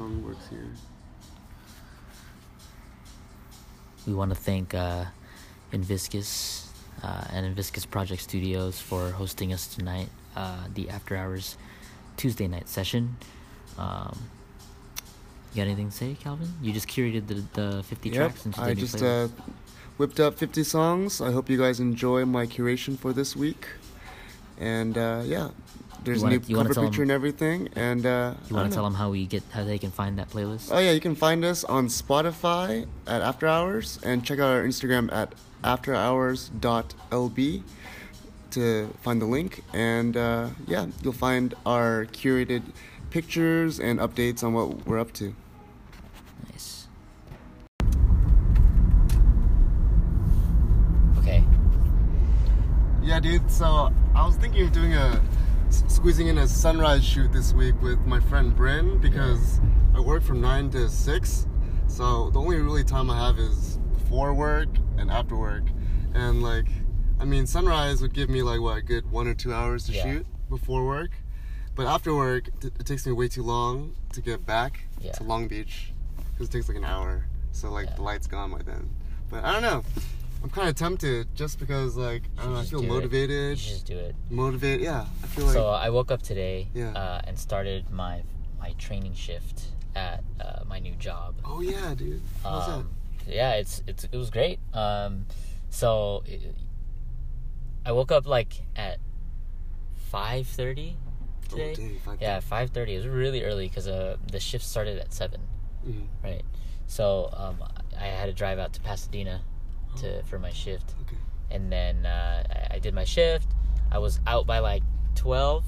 [0.00, 0.70] song works here.
[4.06, 5.04] We want to thank uh,
[5.74, 6.68] Inviscus
[7.02, 11.58] uh, and Inviscus Project Studios for hosting us tonight, uh, the After Hours
[12.16, 13.18] Tuesday night session.
[13.76, 14.18] Um,
[15.52, 16.48] you got anything to say, Calvin?
[16.62, 19.28] You just curated the, the 50 Yep, tracks into the I new just uh,
[19.98, 21.20] whipped up 50 songs.
[21.20, 23.66] I hope you guys enjoy my curation for this week.
[24.60, 25.48] And uh, yeah,
[26.04, 27.68] there's wanna- a new cover picture and everything.
[27.74, 30.30] And uh, you want to tell them how we get how they can find that
[30.30, 30.68] playlist?
[30.70, 34.62] Oh yeah, you can find us on Spotify at After Hours and check out our
[34.62, 35.34] Instagram at
[35.64, 37.62] afterhours.lb
[38.50, 39.62] to find the link.
[39.72, 42.62] And uh, yeah, you'll find our curated
[43.10, 45.34] pictures and updates on what we're up to.
[46.50, 46.86] Nice.
[51.18, 51.44] Okay.
[53.10, 53.50] Yeah, dude.
[53.50, 55.20] So I was thinking of doing a
[55.68, 59.60] squeezing in a sunrise shoot this week with my friend Bryn because
[59.96, 61.48] I work from nine to six.
[61.88, 65.64] So the only really time I have is before work and after work.
[66.14, 66.68] And like,
[67.18, 69.92] I mean, sunrise would give me like what a good one or two hours to
[69.92, 70.04] Yeah.
[70.04, 71.10] shoot before work.
[71.74, 75.10] But after work, it takes me way too long to get back Yeah.
[75.14, 75.92] to Long Beach
[76.32, 77.24] because it takes like an hour.
[77.50, 77.96] So like Yeah.
[77.96, 78.88] the light's gone by then.
[79.28, 79.82] But I don't know.
[80.42, 82.60] I'm kind of tempted just because like I don't know.
[82.60, 83.58] I feel motivated.
[83.58, 84.14] You just do it.
[84.30, 84.80] Motivated.
[84.82, 85.04] Yeah.
[85.22, 85.54] I feel like.
[85.54, 86.90] so I woke up today Yeah.
[86.92, 88.22] uh, and started my
[88.58, 91.34] my training shift at uh, my new job.
[91.44, 92.22] oh yeah, dude.
[92.42, 92.90] How's Um,
[93.26, 94.58] yeah, it's it's it was great.
[94.72, 95.26] Um,
[95.68, 96.54] so it,
[97.84, 98.98] I woke up like at
[100.10, 100.96] five thirty
[101.48, 101.72] today.
[101.72, 102.94] Oh, dang, five yeah, five thirty.
[102.94, 105.40] It was really early because uh, the shift started at seven,
[105.86, 106.06] Mhm.
[106.24, 106.42] right?
[106.86, 107.62] So um,
[107.98, 109.42] I had to drive out to Pasadena
[109.98, 111.16] to for my shift, Okay.
[111.50, 113.46] and then uh, I, I did my shift.
[113.90, 114.82] I was out by like
[115.16, 115.64] 12,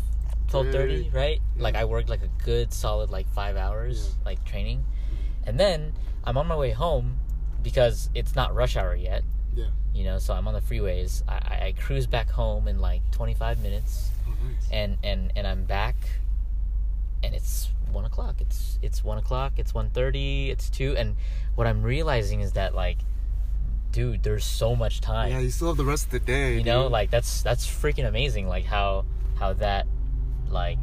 [0.48, 1.10] 12.30, Really?
[1.12, 1.40] right?
[1.58, 4.24] Like I worked like a good solid like five hours, Yeah.
[4.26, 4.84] like training,
[5.46, 5.92] and then
[6.24, 7.18] I'm on my way home
[7.62, 9.22] because it's not rush hour yet.
[9.54, 9.66] Yeah.
[9.94, 11.22] You know, so I'm on the freeways.
[11.28, 14.68] I, I, I cruise back home in like 25 minutes, Oh nice.
[14.70, 15.96] and and and I'm back,
[17.22, 18.40] and it's one o'clock.
[18.40, 19.52] It's it's one o'clock.
[19.58, 21.16] It's 1.30, It's two, and
[21.56, 22.98] what I'm realizing is that like,
[23.92, 26.56] dude, there's so much time yeah, you still have the rest of the day.
[26.58, 29.04] you know like that's that's freaking amazing like how
[29.38, 29.86] how that
[30.48, 30.78] like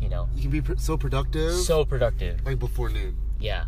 [0.00, 1.52] you know you can be pr- so productive.
[1.54, 3.16] so productive like before noon.
[3.40, 3.64] yeah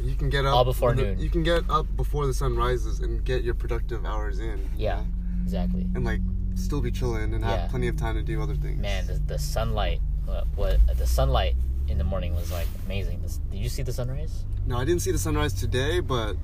[0.00, 1.18] You can get up All before when the- noon.
[1.20, 4.58] You can get up before the sun rises and get your productive hours in.
[4.76, 5.06] yeah know?
[5.42, 6.20] exactly And like
[6.54, 7.56] still be chilling and Yeah.
[7.62, 8.80] have plenty of time to do other things.
[8.80, 11.56] man the, the sunlight what, what the sunlight
[11.88, 15.02] in the morning was like amazing this, did you see the sunrise No, I didn't
[15.02, 16.36] see the sunrise today, but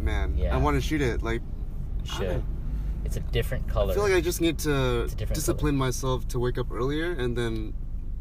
[0.00, 0.54] man, Yeah.
[0.54, 1.22] I want to shoot it.
[1.22, 1.42] Like
[2.04, 2.42] should
[3.04, 5.76] it's a different color I feel like I just need to It's a different discipline
[5.76, 7.74] myself to wake up earlier and then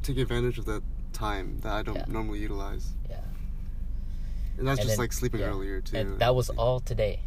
[0.04, 2.06] take advantage of that time that I don't Yeah.
[2.08, 2.94] normally utilize.
[3.10, 3.18] yeah
[4.58, 5.48] And that's And just then- like sleeping yeah.
[5.48, 5.98] earlier too.
[5.98, 7.22] and that was all today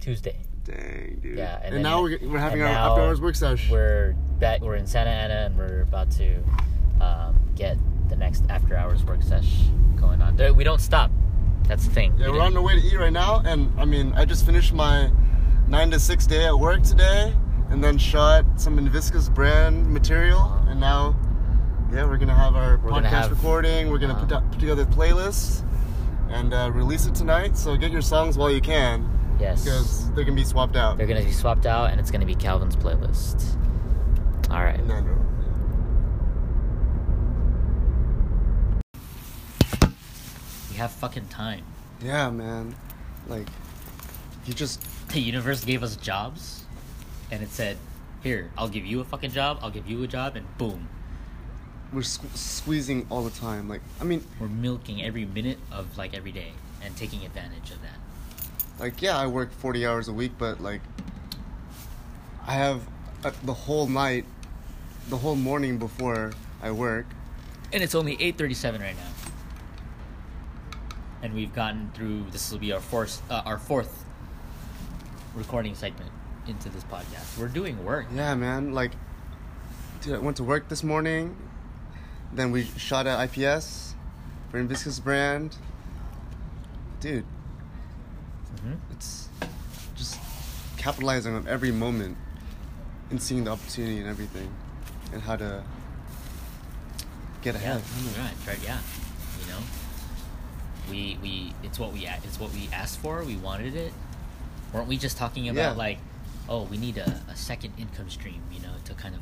[0.00, 1.38] tuesday Dang, dude.
[1.38, 3.72] Yeah, and and, now we're, we're having our after hours work session.
[3.72, 6.36] we're back we're in santa ana and we're about to
[7.00, 7.78] um, get
[8.10, 9.62] the next after hours work sesh
[9.96, 11.10] going on there, we don't stop
[11.68, 13.84] that's the thing Yeah, We we're on the way to eat right now, and I
[13.84, 15.10] mean, I just finished my
[15.68, 17.32] nine to six day at work today,
[17.70, 21.14] and then shot some Inviscus brand material, and now,
[21.92, 23.90] yeah, we're gonna have our We're podcast have- recording.
[23.90, 24.44] We're gonna put, uh-huh.
[24.46, 25.62] up- put together playlists
[26.30, 27.56] and uh, release it tonight.
[27.56, 29.08] So get your songs while you can,
[29.40, 30.96] yes because they're gonna be swapped out.
[30.98, 33.56] They're gonna be swapped out, and it's gonna be Calvin's playlist.
[34.50, 34.84] All right.
[34.86, 35.14] No, no.
[40.67, 41.64] We have fucking time.
[42.02, 42.74] Yeah, man.
[43.28, 43.46] Like,
[44.46, 46.64] you just The universe gave us jobs,
[47.30, 47.76] and it said,
[48.22, 49.58] "Here, I'll give you a fucking job.
[49.62, 50.88] I'll give you a job, and boom,
[51.92, 53.68] we're sque- squeezing all the time.
[53.68, 56.52] Like, I mean, we're milking every minute of like every day
[56.82, 57.98] and taking advantage of that."
[58.78, 60.80] like yeah i work 40 hours a week but like
[62.46, 62.80] i have
[63.24, 64.24] uh, the whole night
[65.08, 66.30] the whole morning before
[66.62, 67.04] i work
[67.72, 69.10] And it's only eight thirty-seven right now,
[71.22, 72.24] and we've gotten through.
[72.30, 74.04] This will be our fourth, uh, our fourth
[75.34, 76.10] recording segment
[76.46, 77.38] into this podcast.
[77.38, 78.06] We're doing work.
[78.14, 78.92] yeah man like
[80.00, 81.36] dude i went to work this morning
[82.32, 83.94] then we shot at ips
[84.50, 85.56] for Inviscus brand
[87.00, 87.24] dude
[88.62, 89.28] hmm it's
[89.96, 90.18] just
[90.78, 92.16] capitalizing on every moment
[93.10, 94.50] and seeing the opportunity and everything
[95.12, 95.62] and how to
[97.42, 97.82] get ahead
[98.16, 98.78] I right, right, yeah.
[100.90, 103.22] We we it's what we it's what we asked for.
[103.24, 103.92] We wanted it.
[104.72, 105.72] Weren't we just talking about Yeah.
[105.72, 105.98] like,
[106.48, 109.20] oh, we need a, a second income stream, you know, to kind of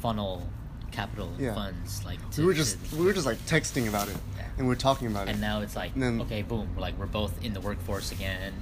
[0.00, 0.46] funnel
[0.90, 1.54] capital and Yeah.
[1.54, 4.44] funds like to, we were just to- we were just like texting about it, Yeah.
[4.56, 5.32] and we are talking about it.
[5.32, 8.54] and now it's like then- okay boom like we're both in the workforce again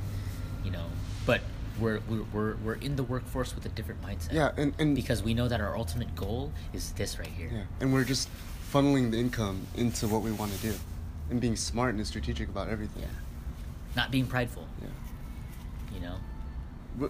[0.64, 0.86] you know
[1.24, 1.40] but
[1.78, 5.22] we're we're we're, we're in the workforce with a different mindset yeah, and and because
[5.22, 8.28] we know that our ultimate goal is this right here yeah, and we're just
[8.72, 10.74] funneling the income into what we want to do,
[11.30, 13.02] and being smart and strategic about everything.
[13.02, 13.08] Yeah.
[13.96, 14.88] not being prideful Yeah.
[15.94, 16.16] you know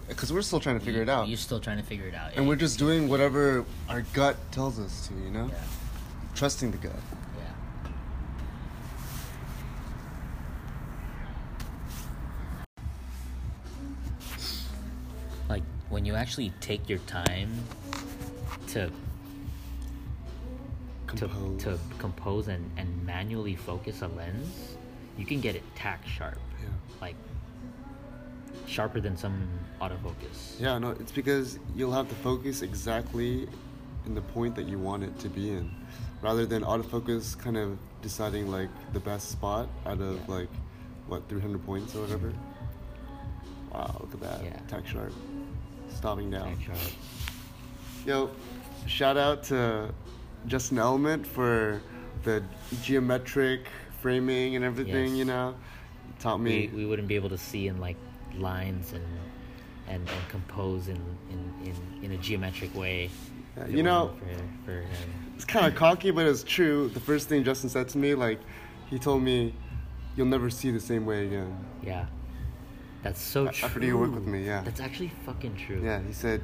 [0.07, 2.15] Because we're still trying to figure You- it out, you're still trying to figure it
[2.15, 5.13] out and we're just doing whatever our gut tells us to.
[5.15, 5.59] You know, yeah
[6.35, 6.95] trusting the gut.
[7.37, 7.89] yeah
[15.49, 17.49] like when you actually take your time
[18.67, 18.91] to
[21.07, 21.63] Compose.
[21.63, 24.75] to, to compose and, and manually focus a lens,
[25.17, 26.37] you can get it tack sharp.
[26.61, 26.67] Yeah.
[27.01, 27.15] Like
[28.67, 29.47] sharper than some
[29.81, 30.59] autofocus.
[30.59, 33.47] Yeah, no, it's because you'll have to focus exactly
[34.05, 35.71] in the point that you want it to be in,
[36.21, 40.35] rather than autofocus kind of deciding like the best spot out of Yeah.
[40.35, 40.49] like
[41.07, 42.33] what 300 points or whatever.
[43.71, 44.59] Wow, look at that, Yeah.
[44.67, 45.13] tack sharp,
[45.89, 46.59] stopping down.
[46.59, 46.77] Sharp.
[48.05, 48.29] Yo,
[48.85, 49.93] shout out to
[50.47, 51.81] Justin Element for
[52.23, 52.43] the
[52.81, 53.67] geometric
[54.01, 55.09] framing and everything.
[55.09, 55.17] Yes.
[55.17, 55.55] You know,
[56.19, 56.69] taught me.
[56.73, 57.97] We, we wouldn't be able to see in like
[58.35, 59.05] lines and
[59.89, 60.97] and, and compose in,
[61.31, 63.09] in, in, in a geometric way.
[63.55, 64.13] Yeah, you know-
[64.65, 65.31] for, for him.
[65.35, 66.89] it's kind of cocky, but it's true.
[66.89, 68.39] The first thing Justin said to me, like,
[68.89, 69.53] he told me,
[70.17, 72.05] "You'll never see the same way again." Yeah.
[73.01, 73.65] That's so true.
[73.67, 74.61] after you work with me, yeah.
[74.63, 75.79] That's actually fucking true.
[75.83, 76.41] Yeah, he said,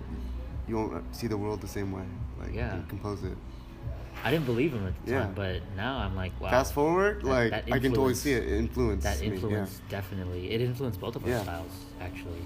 [0.68, 2.06] "You won't see the world the same way."
[2.40, 2.78] Like, Yeah.
[2.78, 3.38] you compose it.
[4.24, 5.20] I didn't believe him at the Yeah.
[5.24, 6.50] time, but now I'm like, wow.
[6.50, 8.44] Fast forward, That- like that I can totally see it.
[8.44, 10.52] It influenced That influence definitely.
[10.52, 11.44] It influenced both of our Yeah.
[11.44, 12.42] styles, actually.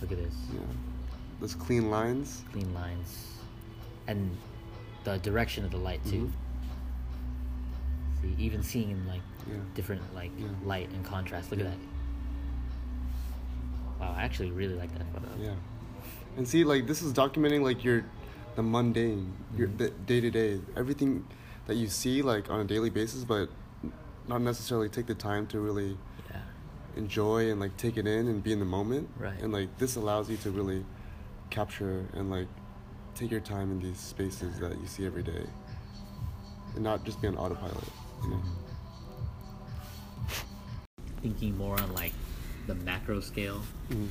[0.00, 0.34] Look at this.
[0.52, 0.60] Yeah.
[0.60, 0.66] yeah.
[1.40, 2.42] Those clean lines.
[2.52, 3.28] Clean lines.
[4.08, 4.36] And
[5.04, 6.30] the direction of the light too.
[8.22, 8.36] Mm-hmm.
[8.36, 9.54] See, even seeing in like Yeah.
[9.74, 10.46] different like Yeah.
[10.64, 11.50] light and contrast.
[11.50, 11.78] Look at that.
[14.00, 15.28] Wow, I actually really like that photo.
[15.40, 15.54] Yeah.
[16.36, 18.04] And see, like this is documenting like your,
[18.56, 19.78] the mundane, your Mhm.
[19.78, 21.26] the day to day, everything
[21.66, 23.48] that you see like on a daily basis, but
[24.28, 25.96] not necessarily take the time to really
[26.30, 26.40] Yeah.
[26.96, 29.08] enjoy and like take it in and be in the moment.
[29.18, 29.38] Right.
[29.40, 30.84] And like this allows you to really
[31.50, 32.48] capture and like
[33.14, 35.46] take your time in these spaces that you see every day,
[36.74, 37.88] and not just be on autopilot.
[38.24, 38.42] You know.
[41.22, 42.12] Thinking more on like
[42.66, 44.08] the macro scale, Mhm.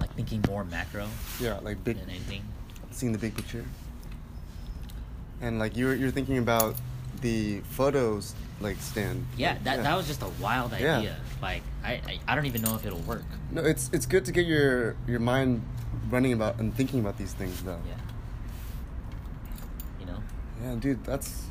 [0.00, 1.08] like thinking more macro
[1.40, 2.44] Yeah, like big, than anything.
[2.94, 3.64] Seeing the big picture.
[5.40, 6.76] And like you're you're thinking about
[7.20, 9.26] the photos like stand.
[9.36, 11.00] Yeah, that, that was just a wild idea.
[11.00, 11.14] Yeah.
[11.42, 13.24] Like I, I I don't even know if it'll work.
[13.50, 15.62] No, it's it's good to get your your mind
[16.10, 17.80] running about and thinking about these things though.
[17.86, 17.94] Yeah.
[20.00, 20.18] You know?
[20.62, 21.44] Yeah, dude, that's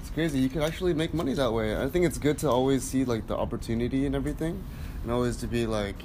[0.00, 0.38] it's crazy.
[0.38, 1.76] You can actually make money that way.
[1.76, 4.62] I think it's good to always see like the opportunity and everything,
[5.02, 6.00] and always to be like,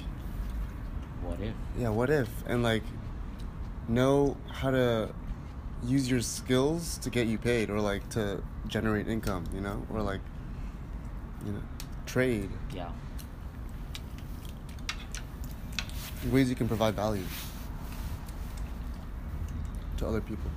[1.22, 1.54] What if?
[1.78, 2.28] yeah, what if?
[2.46, 2.82] And like
[3.88, 5.10] know how to
[5.84, 9.84] use your skills to get you paid or like to generate income, you know?
[9.92, 10.20] Or like
[11.44, 11.62] you know,
[12.06, 12.50] trade.
[12.72, 12.90] Yeah.
[16.30, 17.22] Ways you can provide value
[19.98, 20.50] to other people.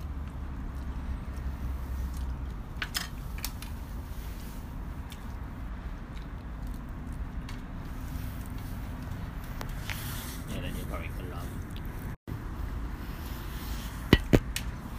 [10.49, 11.45] Yeah, then you'll probably cut it off.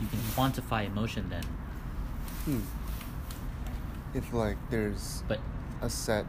[0.00, 0.18] You can
[0.48, 1.44] quantify emotion then,
[2.44, 2.60] Hmm.
[4.14, 5.38] If like there's but
[5.82, 6.24] a set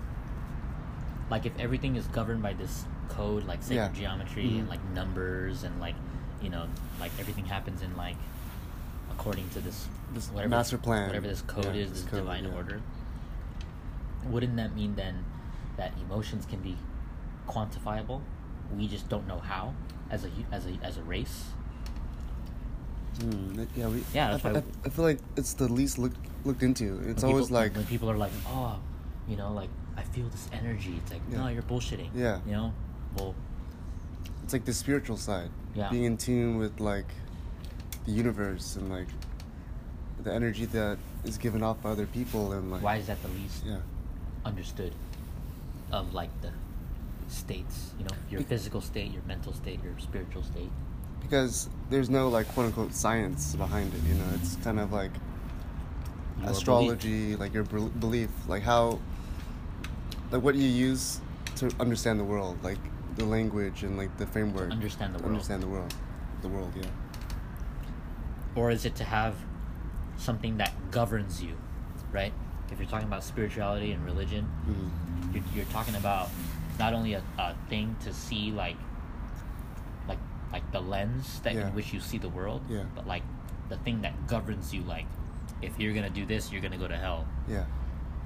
[1.30, 3.90] like if everything is governed by this code, like sacred Yeah.
[3.94, 4.60] geometry Mhm.
[4.60, 5.96] and like numbers and like
[6.42, 6.68] you know,
[7.00, 8.18] like everything happens in like
[9.12, 11.08] according to this This whatever master plan.
[11.08, 12.54] whatever this code Yeah, is, this this code, divine yeah.
[12.54, 12.82] order.
[14.26, 15.24] Wouldn't that mean then
[15.78, 16.78] that emotions can be
[17.48, 18.22] quantifiable?
[18.76, 19.74] We just don't know how
[20.10, 21.52] as a as a as a race.
[23.22, 25.98] Hmm, yeah, we, Yeah, I, that's fe- why- I, I feel like it's the least
[25.98, 27.00] looked looked into.
[27.06, 28.80] It's always people- like when people are like, oh,
[29.28, 31.00] you know, like I feel this energy.
[31.04, 32.10] It's like, no, you're bullshitting.
[32.16, 32.40] Yeah.
[32.46, 32.74] You know,
[33.18, 33.36] well,
[34.44, 35.50] it's like the spiritual side.
[35.76, 35.90] Yeah.
[35.90, 37.06] Being in tune with like
[38.06, 39.08] the universe and like
[40.24, 43.28] the energy that is given off by other people and like why is that the
[43.30, 43.78] least yeah.
[44.46, 44.94] understood
[45.92, 46.52] of like the
[47.28, 47.92] states?
[47.98, 50.72] You know, your physical state, your mental state, your spiritual state.
[51.22, 54.26] Because there's no like quote unquote science behind it, you know.
[54.36, 56.58] It's kind of like Your belief.
[56.58, 59.00] astrology, like your bel- belief, like how
[60.32, 61.20] like what you use
[61.58, 62.78] to understand the world, like
[63.16, 64.72] the language and like the framework.
[64.72, 65.32] understand the world.
[65.34, 65.94] Understand the world.
[66.42, 66.86] The world, yeah.
[68.56, 69.36] or is it to have
[70.18, 71.56] something that governs you,
[72.12, 72.34] right?
[72.72, 75.34] If you're talking about spirituality and religion, Mhm.
[75.34, 76.30] you're, you're talking about
[76.80, 78.78] not only a, a thing to see like
[80.52, 81.68] like the lens that Yeah.
[81.68, 82.84] in which you see the world Yeah.
[82.96, 83.24] but like
[83.70, 85.06] the thing that governs you like
[85.62, 87.66] if you're gonna do this you're gonna go to hell Yeah.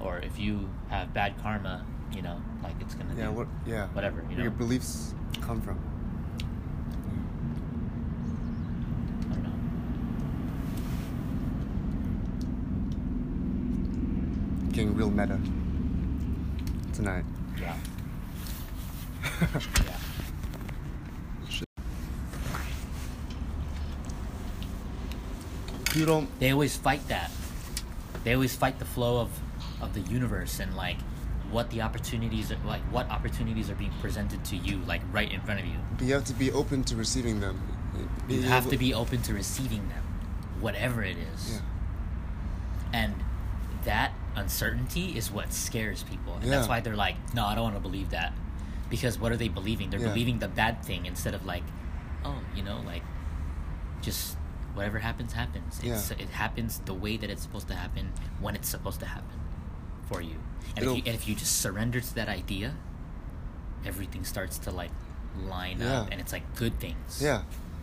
[0.00, 3.26] or if you have bad karma you know like it's gonna Yeah.
[3.26, 3.48] do What?
[3.66, 3.88] Yeah.
[3.92, 5.78] whatever you Where know your beliefs come from.
[9.30, 9.52] I don't know
[14.72, 15.38] Getting real meta
[16.92, 17.24] tonight.
[17.60, 17.76] yeah
[19.84, 19.93] yeah
[25.94, 26.28] You don't.
[26.40, 27.30] they always fight that
[28.24, 29.30] they always fight the flow of
[29.80, 30.96] of the universe and like
[31.50, 35.40] what the opportunities are like what opportunities are being presented to you like right in
[35.42, 37.60] front of you But you have to be open to receiving them.
[38.28, 40.02] you Be have to be open to receiving them
[40.60, 41.60] whatever it is Yeah.
[43.02, 43.14] and
[43.84, 47.76] that uncertainty is what scares people and that's why they're like no i don't want
[47.76, 48.32] to believe that
[48.90, 50.08] because what are they believing they're Yeah.
[50.08, 51.62] believing the bad thing instead of like
[52.24, 53.02] oh you know like
[54.02, 54.36] just
[54.74, 56.16] whatever happens happens it's, Yeah.
[56.24, 59.38] it happens the way that it's supposed to happen when it's supposed to happen
[60.08, 60.36] for you
[60.76, 62.74] and if you, and if you just surrender to that idea
[63.86, 64.90] everything starts to like
[65.48, 66.00] line Yeah.
[66.02, 67.42] up and it's like good things Yeah.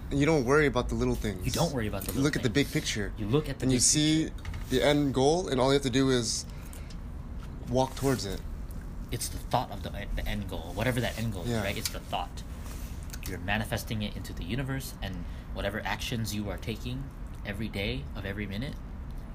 [0.10, 1.46] And you don't worry about the little things.
[1.46, 3.14] You don't worry about the look at the big picture.
[3.18, 4.30] you look at the and you see
[4.70, 6.46] the end goal, and all you have to do is
[7.70, 8.42] walk towards it.
[9.12, 11.60] it's the thought of the, the end goal whatever that end goal Yeah.
[11.60, 12.44] is right it's the thought
[13.28, 15.24] you're manifesting it into the universe and
[15.54, 17.04] whatever actions you are taking
[17.46, 18.74] every day of every minute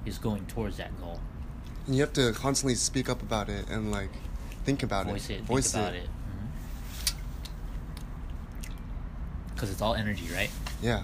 [0.05, 1.19] is going towards that goal
[1.85, 4.09] And you have to constantly speak up about it and like
[4.65, 5.11] think about it.
[5.11, 5.33] voice it.
[5.35, 6.09] it Voice think about it
[9.53, 9.73] because mm-hmm.
[9.73, 10.49] it's all energy right
[10.81, 11.03] Yeah.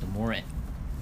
[0.00, 0.34] the more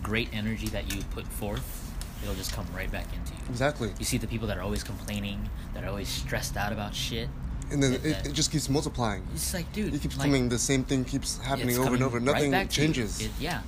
[0.03, 3.93] great energy that you put forth it'll just come right back into you Exactly.
[3.99, 7.29] you see the people that are always complaining that are always stressed out about shit
[7.71, 9.23] And then it, it just keeps multiplying.
[9.35, 10.49] it's like dude It keeps like, coming.
[10.49, 12.19] The same thing keeps happening over and over.
[12.19, 13.21] right Nothing to changes.
[13.21, 13.61] It- yeah,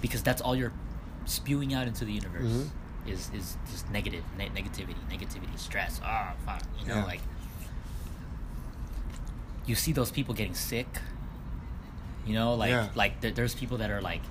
[0.00, 0.72] because that's all you're
[1.26, 2.68] spewing out into the universe Mhm.
[3.06, 6.00] is is just negative, ne- negativity, negativity, stress.
[6.04, 7.04] Ah, fuck, you know, Yeah.
[7.04, 7.20] like
[9.66, 11.00] you see those people getting sick.
[12.26, 12.88] You know, like Yeah.
[12.94, 14.22] like there, there's people that are like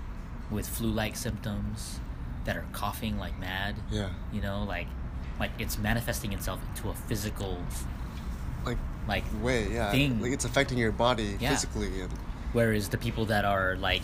[0.51, 1.99] with flu-like symptoms
[2.45, 3.75] that are coughing like mad.
[3.91, 4.09] yeah.
[4.33, 4.87] You know, like
[5.39, 7.63] like it's manifesting itself into a physical
[8.65, 8.77] Like
[9.09, 9.67] like way.
[9.73, 9.91] Yeah.
[9.91, 10.21] Thing.
[10.21, 11.49] Like it's affecting your body Yeah.
[11.49, 12.01] physically.
[12.01, 12.11] And
[12.53, 14.03] Whereas the people that are like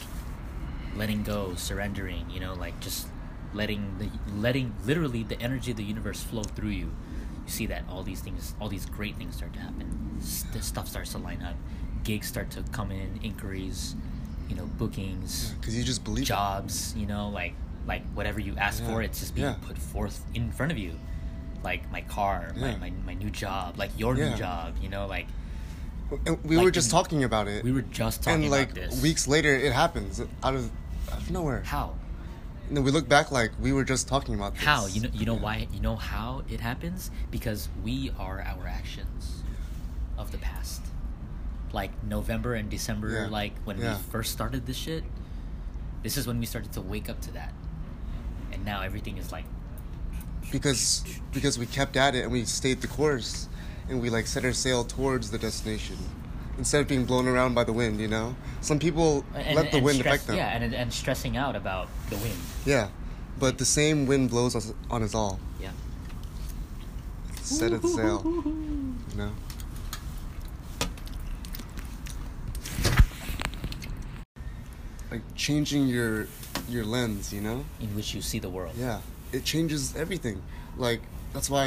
[0.98, 3.08] letting go, surrendering, you know, like just
[3.54, 4.10] letting the
[4.42, 6.92] letting literally the energy of the universe flow through you,
[7.46, 9.88] you see that all these things, all these great things start to happen.
[10.54, 11.56] The stuff starts to line up,
[12.04, 13.96] gigs start to come in, inquiries,
[14.50, 16.24] you know, bookings, because you just believe.
[16.24, 16.28] it.
[16.28, 17.54] jobs, you know, like
[17.88, 18.90] like whatever you ask Yeah.
[18.90, 19.56] for, it's just being Yeah.
[19.68, 20.94] put forth in front of you.
[21.66, 22.62] Like my car, Yeah.
[22.62, 24.30] my, my, my new job, like your Yeah.
[24.30, 25.28] new job, you know, like
[26.26, 27.64] And we Like were just in- talking about it.
[27.64, 29.02] we were just talking and like about this.
[29.02, 30.70] weeks later, it happens out of,
[31.12, 31.64] out of nowhere.
[31.66, 31.96] How?
[32.70, 34.64] Then we look back like we were just talking about this.
[34.64, 34.86] How?
[34.86, 37.10] You know you know why you know how it happens?
[37.32, 39.44] Because we are our actions
[40.18, 40.82] of the past.
[41.74, 43.28] Like November and December, Yeah.
[43.40, 43.98] like when Yeah.
[43.98, 45.04] we first started this shit,
[46.04, 47.54] this is when we started to wake up to that.
[48.52, 49.46] And now everything is like
[50.52, 53.48] because because we kept at it and we stayed the course
[53.90, 55.98] and we like set our sail towards the destination
[56.58, 59.78] instead of being blown around by the wind you know some people and, let the
[59.78, 62.38] and wind stress, affect them Yeah, and and stressing out about the wind.
[62.66, 62.88] Yeah.
[63.40, 65.72] but the same wind blows us, on us all Yeah.
[67.42, 69.32] set the sail you know
[75.12, 76.28] like changing your
[76.68, 78.74] your lens you know In which you see the world.
[78.78, 79.00] yeah
[79.36, 80.42] it changes everything
[80.78, 81.02] like
[81.34, 81.64] that's why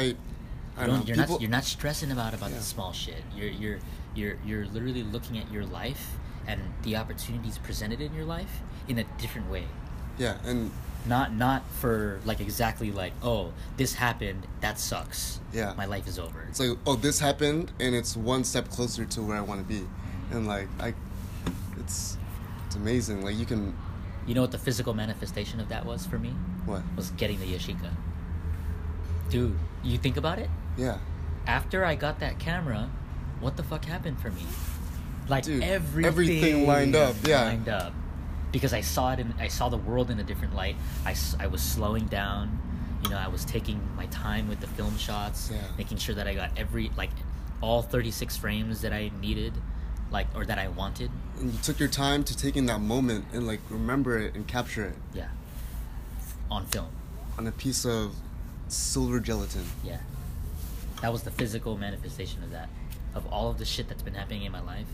[0.77, 2.57] I You don't know, you're people, not you're not stressing about about Yeah.
[2.57, 3.21] the small shit.
[3.35, 3.79] You're you're
[4.15, 6.03] you're you're literally looking at your life
[6.47, 8.53] and the opportunities presented in your life
[8.87, 9.65] in a different way.
[10.17, 10.71] yeah and
[11.05, 15.39] Not not for like exactly like oh this happened that sucks.
[15.53, 15.73] Yeah.
[15.77, 16.39] my life is over.
[16.49, 19.67] it's like oh this happened and it's one step closer to where i want to
[19.75, 20.35] be Mm-hmm.
[20.37, 20.89] and like i
[21.81, 22.17] it's
[22.65, 23.61] it's amazing like you can
[24.27, 26.31] You know what the physical manifestation of that was for me?
[26.69, 27.91] What Was getting the Yashica.
[29.29, 30.49] Dude, you think about it?
[30.77, 30.97] yeah
[31.47, 32.89] After I got that camera,
[33.39, 34.43] what the fuck happened for me?
[35.27, 37.43] Like Dude, everything, everything lined up, yeah.
[37.43, 37.93] lined up.
[38.51, 40.75] Because I saw it, in, I saw the world in a different light.
[41.05, 42.59] I, I was slowing down.
[43.03, 45.61] You know, I was taking my time with the film shots, Yeah.
[45.77, 47.11] making sure that I got every like
[47.61, 49.53] all 36 frames that I needed,
[50.11, 51.11] like or that I wanted.
[51.39, 54.47] and you took your time to take in that moment and like remember it and
[54.47, 55.27] capture it Yeah.
[56.51, 56.87] On film.
[57.37, 58.13] on a piece of
[58.67, 59.63] silver gelatin.
[59.83, 59.97] Yeah.
[61.01, 62.69] That was the physical manifestation of that.
[63.15, 64.87] Of all of the shit that's been happening in my life.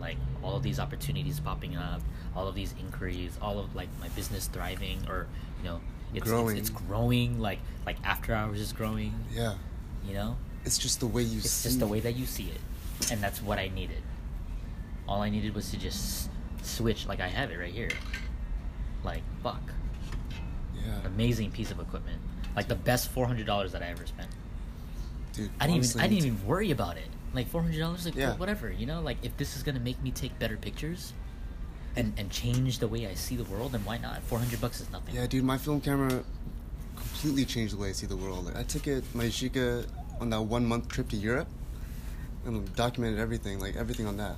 [0.00, 2.00] Like all of these opportunities popping up,
[2.36, 5.26] all of these inquiries, all of like my business thriving or,
[5.62, 5.80] you know,
[6.14, 6.56] it's Growing.
[6.56, 9.54] It's, it's growing like like after hours is growing, Yeah,
[10.06, 10.36] you know?
[10.64, 11.44] it's just the way you see it.
[11.44, 13.12] It's just the way that you see it.
[13.12, 14.02] And that's what I needed.
[15.08, 16.30] All I needed was to just
[16.62, 17.90] switch like I have it right here.
[19.04, 19.62] Like fuck.
[20.86, 22.20] Yeah, Amazing piece of equipment.
[22.56, 24.28] Like the best four hundred dollars that I ever spent.
[25.32, 25.50] dude.
[25.60, 27.08] I didn't honestly, even I didn't even worry about it.
[27.32, 28.36] Like four hundred dollars, like Yeah.
[28.36, 29.00] whatever, you know.
[29.00, 31.12] Like if this is gonna make me take better pictures,
[31.96, 34.22] and and change the way I see the world, then why not?
[34.22, 35.14] Four hundred bucks is nothing.
[35.14, 36.22] Yeah, dude, my film camera
[36.96, 38.46] completely changed the way I see the world.
[38.46, 39.86] Like, I took it, my Yashica,
[40.20, 41.48] on that one month trip to Europe,
[42.44, 44.36] and documented everything, like everything on that.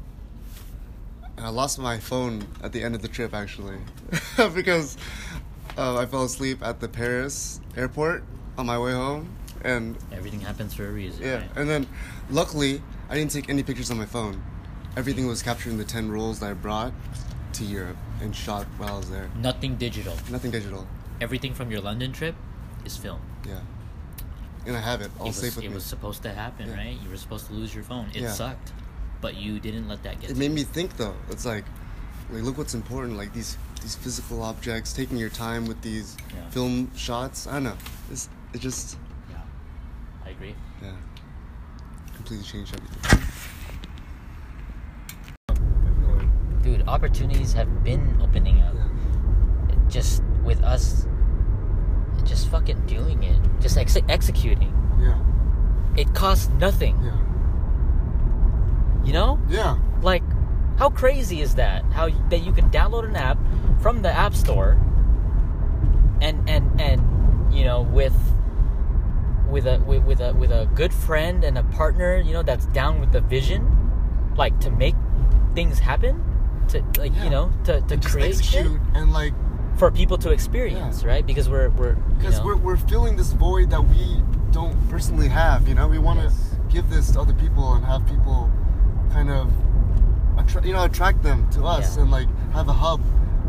[1.36, 3.78] And I lost my phone at the end of the trip, actually,
[4.54, 4.96] because
[5.78, 8.24] uh, I fell asleep at the Paris airport
[8.58, 11.22] on my way home, and Everything happens for a reason.
[11.24, 11.50] yeah, right?
[11.56, 11.86] and then
[12.30, 14.42] luckily I didn't take any pictures on my phone.
[14.96, 16.92] Everything was captured in the ten rolls that I brought
[17.54, 19.30] to Europe and shot while I was there.
[19.36, 20.14] Nothing digital.
[20.30, 20.86] Nothing digital.
[21.20, 22.34] Everything from your London trip
[22.84, 23.20] is film.
[23.46, 23.60] Yeah.
[24.66, 25.74] And I have it all it was, safe with it me.
[25.74, 26.76] was supposed to happen, Yeah.
[26.76, 26.96] right?
[27.02, 28.08] You were supposed to lose your phone.
[28.14, 28.32] It Yeah.
[28.32, 28.72] sucked,
[29.20, 30.30] but you didn't let that get.
[30.30, 30.54] it made you.
[30.56, 31.14] me think though.
[31.30, 31.64] It's like,
[32.30, 33.16] like look what's important.
[33.16, 36.48] Like these these physical objects, taking your time with these Yeah.
[36.50, 37.46] film shots.
[37.46, 37.76] I don't know.
[38.10, 38.96] It's it just
[39.30, 39.36] Yeah,
[40.24, 40.54] I agree.
[40.82, 40.90] yeah,
[42.16, 43.28] completely changed everything.
[46.62, 48.74] Dude, opportunities have been opening up.
[48.74, 49.74] Yeah.
[49.88, 51.06] Just with us,
[52.24, 54.72] just fucking doing it, just ex- executing.
[55.00, 55.18] Yeah.
[55.96, 56.96] It costs nothing.
[57.02, 57.18] Yeah.
[59.04, 59.76] You know, Yeah.
[60.02, 60.22] like
[60.78, 61.84] how crazy is that?
[61.92, 63.38] How that you can download an app
[63.82, 64.78] from the app store,
[66.20, 67.02] and and and
[67.54, 68.14] you know with
[69.50, 72.66] with a with, with a with a good friend and a partner, you know that's
[72.66, 73.66] down with the vision,
[74.36, 74.94] like to make
[75.54, 76.22] things happen,
[76.68, 77.24] to like Yeah.
[77.24, 79.34] you know to to create shit execute and like
[79.76, 81.08] for people to experience, Yeah.
[81.08, 81.26] right?
[81.26, 85.66] Because we're we're because we're we're filling this void that we don't personally have.
[85.68, 86.56] You know, we want to Yes.
[86.70, 88.50] give this to other people and have people
[89.12, 89.50] kind of
[90.38, 92.02] attra- you know attract them to us Yeah.
[92.02, 93.00] and like have a hub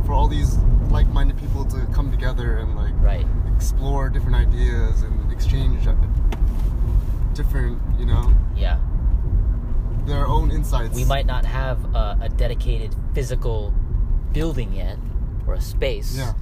[0.06, 0.58] for all these
[0.92, 3.26] like-minded people to come together and like right.
[3.56, 5.88] explore different ideas and exchange
[7.34, 8.78] different you know Yeah.
[10.06, 10.96] their own insights.
[10.96, 13.74] we might not have a, a dedicated physical
[14.34, 14.98] building yet
[15.48, 16.16] or a space.
[16.18, 16.34] Yeah.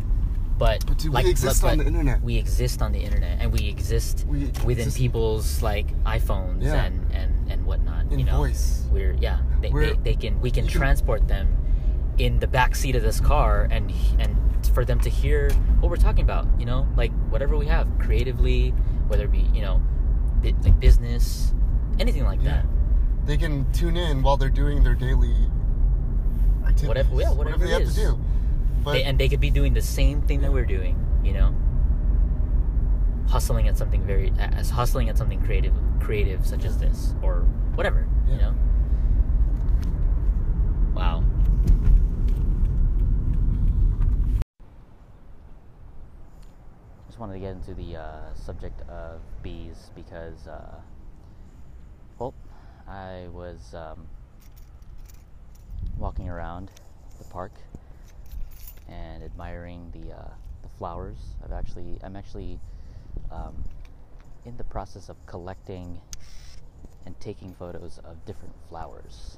[0.57, 2.21] But, But do we exist but- on the internet?
[2.21, 6.83] We exist on the internet, and we exist We within exist- people's like iPhones Yeah.
[6.85, 8.11] and, and and whatnot.
[8.11, 8.85] In you know, voice.
[8.91, 9.39] we're yeah.
[9.61, 11.47] They, We're- they, they can we can- transport them
[12.17, 14.35] in the back seat of this car, and and
[14.73, 16.45] for them to hear what we're talking about.
[16.59, 18.69] You know, like whatever we have creatively,
[19.07, 19.81] whether it be you know,
[20.43, 21.53] like business,
[21.99, 22.61] anything like Yeah.
[22.61, 22.65] that.
[23.25, 25.35] they can tune in while they're doing their daily
[26.63, 26.87] activities.
[26.87, 28.19] Whatever- yeah, whatever they it have to do.
[28.83, 31.53] But they, and they could be doing the same thing that we're doing, you know,
[33.27, 37.41] hustling at something very as hustling at something creative, creative such as this or
[37.75, 38.55] whatever, you know.
[40.95, 41.23] Wow.
[47.07, 50.73] Just wanted to get into the uh, subject of bees because, uh,
[52.17, 52.33] well,
[52.87, 54.07] I was um,
[55.99, 56.71] walking around
[57.19, 57.51] the park
[58.89, 60.29] and admiring the uh,
[60.63, 61.17] the flowers.
[61.45, 62.59] I've actually I'm actually
[63.31, 63.53] um,
[64.43, 66.01] in the process of collecting
[67.05, 69.37] and taking photos of different flowers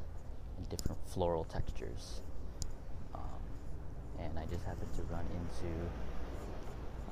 [0.58, 2.22] and different floral textures.
[3.14, 3.44] Um,
[4.20, 5.68] and I just happened to run into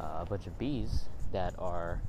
[0.01, 2.01] uh, a bunch of bees that are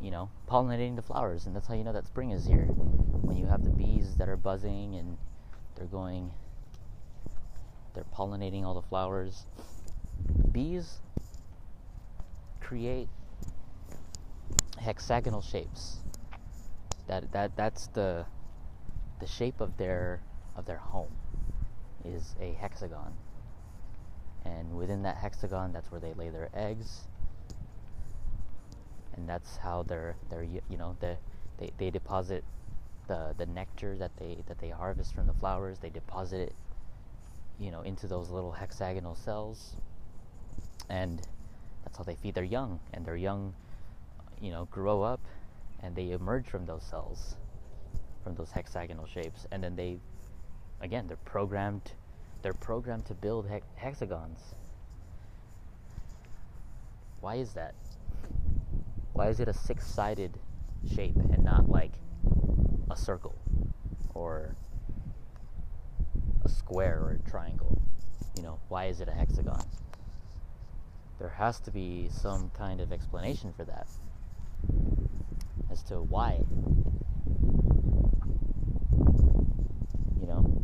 [0.00, 3.36] you know pollinating the flowers and that's how you know that spring is here when
[3.36, 5.16] you have the bees that are buzzing and
[5.74, 6.30] they're going
[7.96, 9.46] they're pollinating all the flowers.
[10.52, 11.00] Bees
[12.60, 13.08] create
[14.78, 16.00] hexagonal shapes.
[17.08, 18.26] That that that's the
[19.18, 20.20] the shape of their
[20.56, 21.16] of their home
[22.04, 23.14] is a hexagon.
[24.46, 27.02] And within that hexagon that's where they lay their eggs.
[29.16, 31.16] And that's how they're they're you know, the
[31.58, 32.44] they, they deposit
[33.08, 36.54] the the nectar that they that they harvest from the flowers, they deposit it
[37.58, 39.76] you know into those little hexagonal cells
[40.90, 41.22] and
[41.82, 43.54] that's how they feed their young and their young
[44.42, 45.20] you know grow up
[45.82, 47.36] and they emerge from those cells
[48.22, 49.98] from those hexagonal shapes and then they
[50.80, 51.92] again, they're programmed.
[52.42, 54.38] They're programmed to build he- hexagons.
[57.20, 57.74] Why is that?
[59.12, 60.38] Why is it a six-sided
[60.94, 61.92] shape and not like
[62.90, 63.34] a circle
[64.14, 64.54] or
[66.44, 67.80] a square or a triangle?
[68.36, 69.64] You know, why is it a hexagon?
[71.18, 73.88] There has to be some kind of explanation for that
[75.70, 76.40] as to why.
[80.20, 80.62] You know?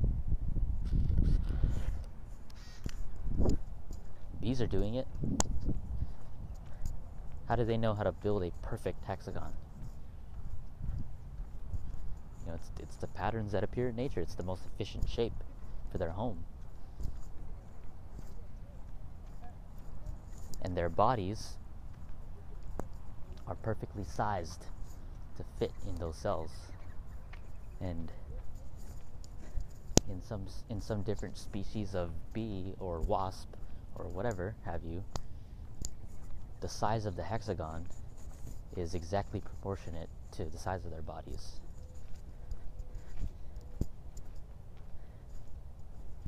[4.43, 5.07] Bees are doing it.
[7.49, 9.53] How do they know how to build a perfect hexagon?
[12.41, 14.21] You know, it's, it's the patterns that appear in nature.
[14.21, 15.33] It's the most efficient shape
[15.93, 16.45] for their home.
[20.63, 21.55] And their bodies
[23.47, 24.67] are perfectly sized
[25.37, 26.51] to fit in those cells.
[27.81, 28.11] And
[30.11, 33.49] in some in some different species of bee or wasp
[33.97, 35.05] or whatever have you,
[36.61, 37.87] the size of the hexagon
[38.77, 41.61] is exactly proportionate to the size of their bodies.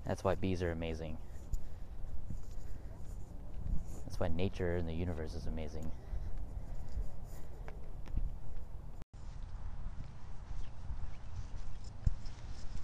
[0.07, 1.17] That's why bees are amazing.
[4.05, 5.91] That's why nature and the universe is amazing.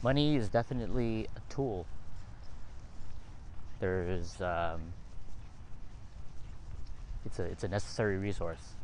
[0.03, 1.87] Money is definitely a tool.
[3.81, 4.81] There's um,
[7.25, 8.75] it's a it's a necessary resource.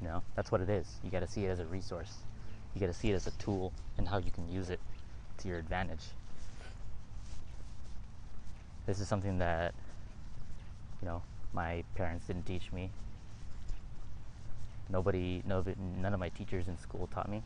[0.00, 0.86] You know, that's what it is.
[1.04, 2.14] You got to see it as a resource.
[2.74, 4.80] You got to see it as a tool and how you can use it
[5.38, 6.04] to your advantage.
[8.86, 9.74] This is something that
[11.02, 12.90] you know my parents didn't teach me.
[14.88, 17.42] Nobody, nobody none of my teachers in school taught me,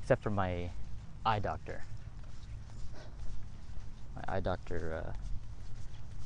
[0.00, 0.70] except for my
[1.26, 1.82] eye doctor.
[4.26, 5.12] My eye doctor, uh,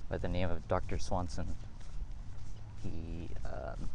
[0.08, 0.98] by the name of Dr.
[0.98, 1.54] Swanson,
[2.82, 3.88] he um,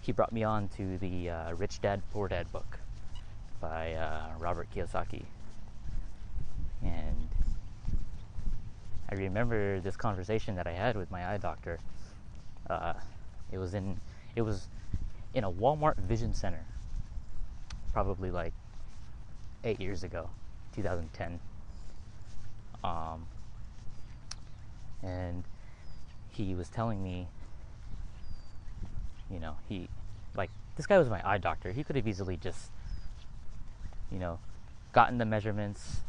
[0.00, 2.78] he brought me on to the uh, Rich Dad Poor Dad book
[3.60, 5.22] by uh, Robert Kiyosaki,
[6.82, 7.28] and
[9.10, 11.80] I remember this conversation that I had with my eye doctor.
[12.68, 12.94] Uh,
[13.50, 13.98] it was in
[14.36, 14.68] it was
[15.32, 16.64] in a Walmart Vision Center,
[17.92, 18.52] probably like
[19.64, 20.28] eight years ago,
[20.74, 21.40] 2010.
[22.84, 23.26] Um,
[25.04, 25.44] and
[26.30, 27.28] he was telling me,
[29.30, 29.88] you know, he
[30.34, 31.72] like this guy was my eye doctor.
[31.72, 32.70] He could have easily just,
[34.10, 34.38] you know,
[34.92, 36.00] gotten the measurements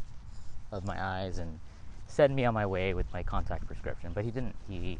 [0.71, 1.59] of my eyes and
[2.07, 4.11] sent me on my way with my contact prescription.
[4.13, 4.55] But he didn't.
[4.67, 4.99] He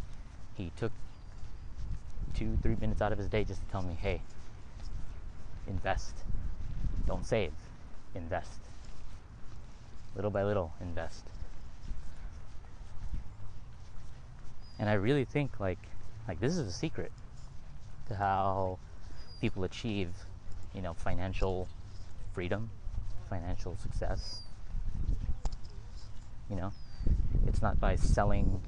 [0.56, 0.92] he took
[2.34, 4.22] two, three minutes out of his day just to tell me, hey,
[5.68, 6.16] invest.
[7.08, 7.54] Don't save.
[8.14, 8.60] Invest.
[10.16, 11.26] Little by little, invest.
[14.80, 15.80] And I really think like
[16.28, 17.12] like this is a secret
[18.08, 18.80] to how
[19.42, 20.10] people achieve,
[20.74, 21.68] you know, financial
[22.34, 22.70] freedom,
[23.30, 24.42] financial success.
[26.50, 26.74] You know,
[27.48, 28.62] it's not by selling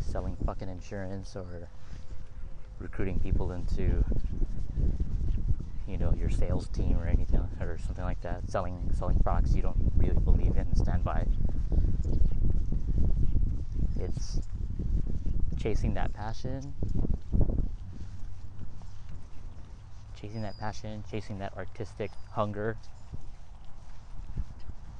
[0.00, 1.68] selling fucking insurance or
[2.78, 4.04] recruiting people into
[5.86, 9.62] you know your sales team or anything or something like that selling selling products you
[9.62, 11.26] don't really believe in and stand by
[14.00, 14.40] it's
[15.60, 16.74] chasing that passion.
[20.20, 22.76] Chasing that passion chasing that artistic hunger.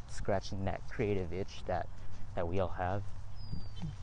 [0.09, 1.89] Scratching that creative itch that
[2.35, 3.03] that we all have.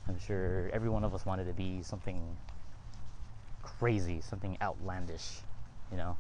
[0.07, 2.37] I'm sure every one of us wanted to be something
[3.61, 5.41] crazy something outlandish
[5.91, 6.17] you know?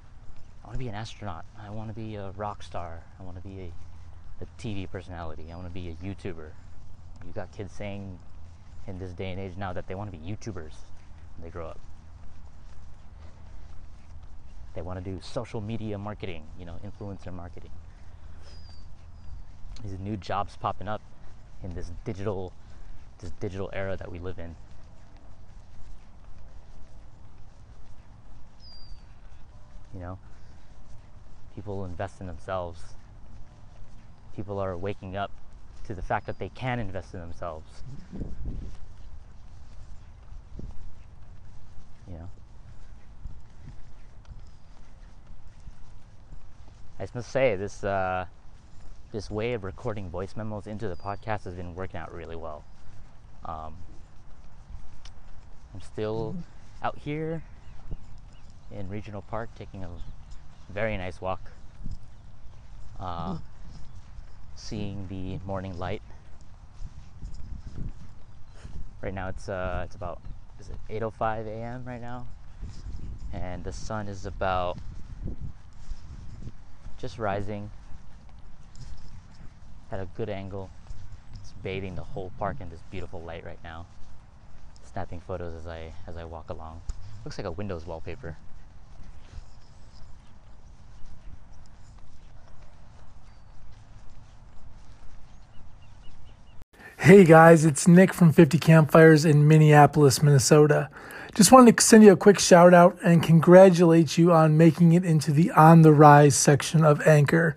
[0.63, 1.45] I want to be an astronaut.
[1.59, 3.03] I want to be a rock star.
[3.19, 5.45] I want to be a, a tv personality.
[5.51, 6.51] I want to be a youtuber.
[7.25, 8.19] You got kids saying
[8.87, 10.73] in this day and age now that they want to be YouTubers
[11.35, 11.79] when they grow up.
[14.73, 17.71] They want to do social media marketing, you know, influencer marketing.
[19.83, 21.01] These new jobs popping up
[21.63, 22.53] in this digital
[23.19, 24.55] this digital era that we live in.
[29.93, 30.19] You know,
[31.55, 32.81] people invest in themselves.
[34.35, 35.31] People are waking up
[35.87, 37.83] to the fact that they can invest in themselves.
[42.07, 42.29] You know?
[46.99, 48.25] I just must say this uh,
[49.11, 52.65] this way of recording voice memos into the podcast has been working out really well.
[53.45, 53.75] Um,
[55.73, 56.85] I'm still mm-hmm.
[56.85, 57.43] out here
[58.71, 59.89] in Regional Park taking a
[60.69, 61.51] very nice walk
[62.99, 63.37] uh,
[64.57, 66.01] seeing the morning light.
[69.01, 70.19] Right now it's uh, it's about
[70.59, 71.85] is it 8:05 a.m.
[71.85, 72.27] right now,
[73.31, 74.77] and the sun is about
[76.97, 77.69] just rising
[79.91, 80.69] at a good angle.
[81.35, 83.85] It's bathing the whole park in this beautiful light right now.
[84.91, 86.81] Snapping photos as I as I walk along.
[87.23, 88.37] Looks like a Windows wallpaper.
[97.07, 100.89] Hey guys, it's Nick from 50 Campfires in Minneapolis, Minnesota.
[101.35, 105.05] Just wanted to send you a quick shout out and congratulate you on making it
[105.05, 107.55] into the On the Rise section of Anchor.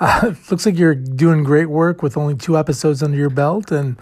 [0.00, 3.96] Uh, looks like you're doing great work with only two episodes under your belt, and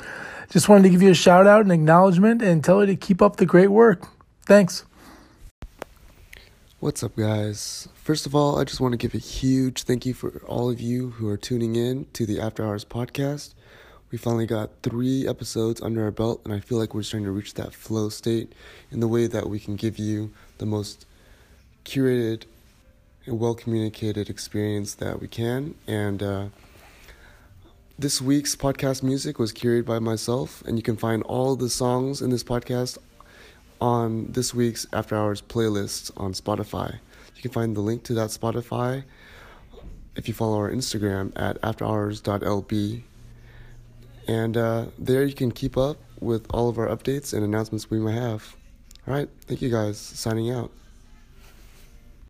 [0.50, 3.22] just wanted to give you a shout out and acknowledgement and tell you to keep
[3.22, 4.08] up the great work.
[4.46, 4.84] Thanks.
[6.80, 7.86] What's up, guys?
[7.94, 10.80] First of all, I just want to give a huge thank you for all of
[10.80, 13.54] you who are tuning in to the After Hours podcast.
[14.10, 17.30] We finally got three episodes under our belt, and I feel like we're starting to
[17.30, 18.54] reach that flow state
[18.90, 21.04] in the way that we can give you the most
[21.84, 22.44] curated
[23.26, 25.74] and well communicated experience that we can.
[25.86, 26.46] And uh,
[27.98, 32.22] this week's podcast music was curated by myself, and you can find all the songs
[32.22, 32.96] in this podcast
[33.78, 36.98] on this week's After Hours playlist on Spotify.
[37.36, 39.04] You can find the link to that Spotify
[40.16, 43.02] if you follow our Instagram at afterhours.lb
[44.28, 47.98] and uh, there you can keep up with all of our updates and announcements we
[47.98, 48.54] might have.
[49.06, 49.98] All right, thank you guys.
[49.98, 50.70] Signing out.